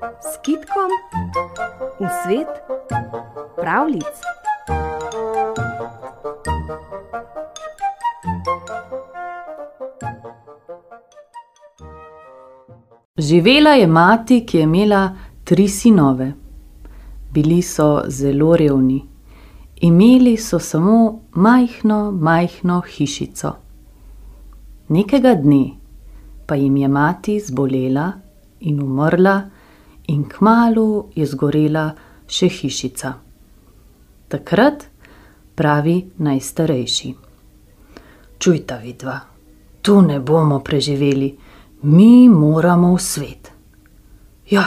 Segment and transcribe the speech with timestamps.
[0.00, 0.90] s kitkom
[2.00, 2.48] v svet
[3.56, 4.16] pravlic.
[13.18, 16.32] Živela je mati, ki je imela tri sinove.
[17.32, 19.04] Bili so zelo revni.
[19.80, 23.52] Imeli so samo majhno, majhno hišico.
[24.88, 25.70] Nekega dne
[26.46, 28.12] pa jim je mati zbolela
[28.60, 29.59] in umrla
[30.10, 31.90] in kmalu je zgorela
[32.26, 33.12] še hišica.
[34.28, 34.86] Takrat
[35.54, 37.14] pravi najstarejši:
[38.38, 39.20] "Čujta vidva,
[39.82, 41.36] tu ne bomo preživeli,
[41.82, 43.52] mi moramo v svet."
[44.50, 44.64] "Ja,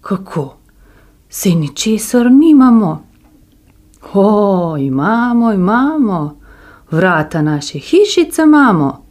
[0.00, 0.56] kako?
[1.28, 2.92] Saj ničesar nimamo."
[4.78, 6.36] imamo, imamo,
[6.90, 9.02] vrata naše hišice imamo."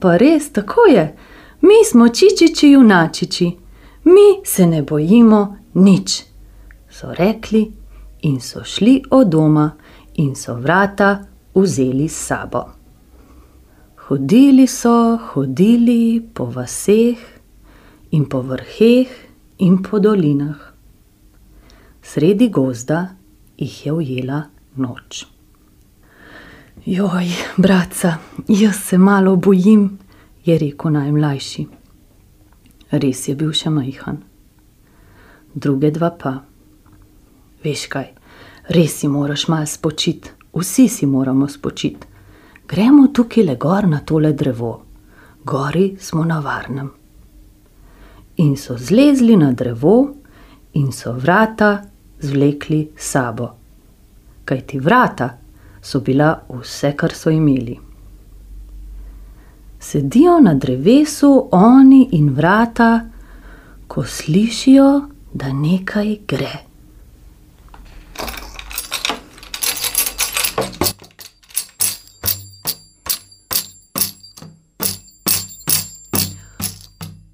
[0.00, 1.16] pa res, tako je,
[1.60, 3.61] mi smo čičiči junačiči,
[4.04, 6.24] mi se ne bojimo nič."
[6.90, 7.72] So rekli
[8.22, 9.70] in so šli od doma
[10.14, 12.64] in so vrata vzeli s sabo.
[14.08, 17.18] Hodili so, hodili po vaseh
[18.10, 19.08] in po vrheh
[19.58, 20.72] in po dolinah.
[22.02, 23.14] Sredi gozda
[23.56, 24.42] jih je ujela
[24.76, 25.26] noč.
[27.56, 29.98] bratca, jaz se malo bojim,"
[30.44, 31.81] je rekel najmlajši.
[32.92, 34.18] Res je bil še majhen.
[35.54, 36.32] Druga dva pa:
[37.64, 38.08] "Veš kaj,
[38.68, 42.06] res si moraš malo spočiti, vsi si moramo spočiti.
[42.68, 44.82] Gremo tukajle gor na tole drevo,
[45.44, 46.90] gori smo na varnem."
[48.36, 50.14] In so zlezli na drevo
[50.72, 51.82] in so vrata
[52.20, 53.48] zvlekli sabo.
[54.44, 55.38] Kajti vrata
[55.82, 57.78] so bila vse, kar so imeli.
[59.82, 63.00] Sedijo na drevesu oni in vrata,
[63.86, 66.52] ko slišijo, da nekaj gre.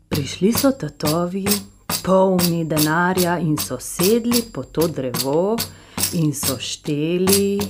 [0.09, 1.45] Prišli so tatovi,
[2.03, 5.57] polni denarja, in so sedli pod to drevo
[6.13, 7.61] in so šteli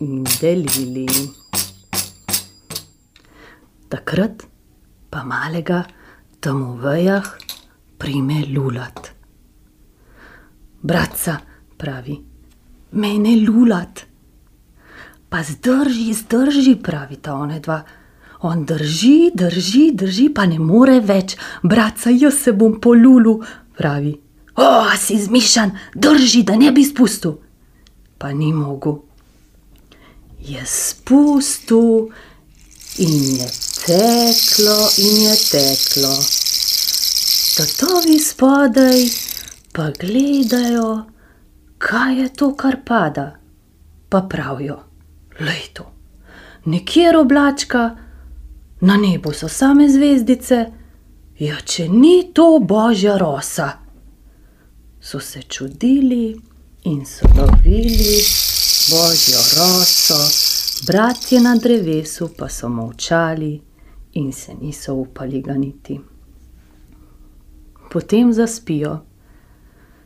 [0.00, 1.41] in delili.
[3.92, 4.48] Takrat
[5.12, 5.84] pa malega
[6.40, 7.26] tam v vejah
[8.00, 9.12] prime lulat.
[10.80, 11.40] "Bratca,"
[11.76, 12.16] pravi,
[12.92, 14.06] "mene lulat."
[15.28, 17.84] "Pa zdrži, zdrži," pravita onadva.
[18.40, 21.36] On drži, drži, drži, pa ne more več.
[21.62, 23.44] "Bratca, jaz se bom polulal,"
[23.76, 24.20] pravi.
[24.56, 27.38] a si zmišljen, drži, da ne bi spustil."
[28.18, 29.02] Pa ni mogel.
[30.40, 32.08] Je spustil
[32.98, 36.14] in je teklo in je teklo.
[37.56, 39.00] Tatovi spodaj
[39.72, 41.02] pa gledajo,
[41.78, 43.36] kaj je to, kar pada.
[44.08, 44.78] Pa pravijo:
[45.38, 45.92] "Glej to,
[46.64, 47.96] nikjer oblačka,
[48.80, 50.66] na nebu so same zvezdice,
[51.38, 53.72] ja, če ni to božja rosa."
[55.00, 56.40] So se čudili
[56.84, 58.22] in so lovili
[58.90, 60.20] božjo roso,
[60.86, 63.71] bratje na drevesu pa so molčali
[64.12, 66.00] in se niso upali ganiti.
[67.92, 68.98] Potem zaspijo.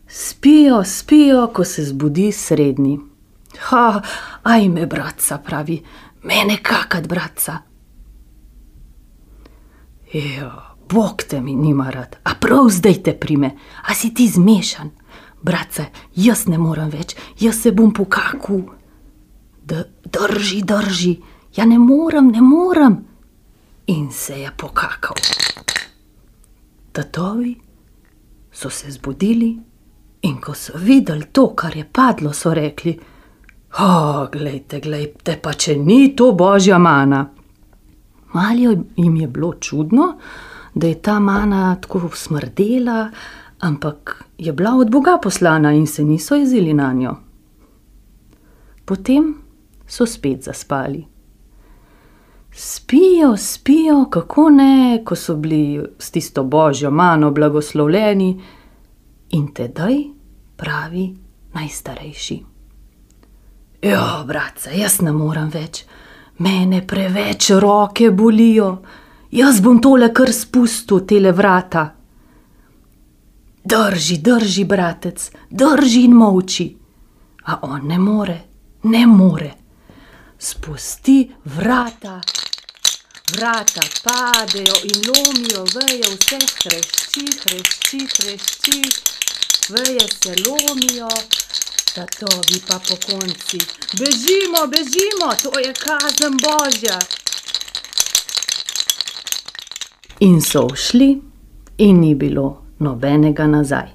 [0.08, 3.00] Spijo, spijo, ko se zbudi srednji.
[4.42, 5.82] ajme, bratca, pravi,
[6.22, 7.58] mene kakat, bratca."
[10.88, 14.90] bog te mi nima rad, a prav zdaj te prime, a si ti zmešan?
[15.42, 18.62] "Bratce, jaz ne morem več, jaz se bom pokakal."
[20.04, 21.20] drži, drži,
[21.56, 23.15] ja, ne morem, ne morem."
[23.88, 25.14] In se je pokakal.
[26.92, 27.56] Tatovi
[28.52, 29.58] so se zbudili,
[30.22, 32.98] in ko so videli to, kar je padlo, so rekli:
[34.32, 37.30] glejte, glejte, pa če ni to božja mana."
[38.34, 40.18] Malo jim je bilo čudno,
[40.74, 43.10] da je ta mana tako smrdela,
[43.58, 47.16] ampak je bila od boga poslana in se niso jezili nanjo.
[48.84, 49.34] Potem
[49.86, 51.06] so spet zaspali.
[52.58, 58.42] Spijo, spijo, kako ne, ko so bili s tisto božjo mano blagoslovljeni,
[59.30, 59.94] in tedaj
[60.56, 61.14] pravi
[61.54, 62.44] najstarejši:
[64.26, 65.84] bratca, jaz ne morem več,
[66.38, 68.70] mene preveč roke bolijo,
[69.30, 71.94] jaz bom tole kar spustil, tele vrata."
[73.64, 76.76] "Drži, drži, bratec, drži in molči."
[77.44, 78.40] A on ne more,
[78.82, 79.52] ne more.
[80.38, 82.20] Spusti vrata,
[83.32, 88.80] Vrata padejo in lomijo veje, vse hrešči, hrešči, hrešči,
[89.68, 91.08] veje se lomijo,
[91.94, 93.58] tatovi pa pokonci.
[93.98, 96.98] Bežimo, bežimo, to je kazen božja.
[100.20, 101.20] In so šli,
[101.78, 103.88] in ni bilo nobenega nazaj.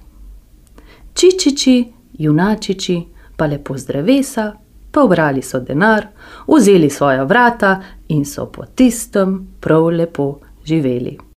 [1.14, 3.02] Čičiči, junačiči
[3.38, 4.54] pa lepo z drevesa,
[4.92, 6.08] pobrali so denar,
[6.48, 11.18] vzeli svoja vrata in so po tistem prav lepo živeli.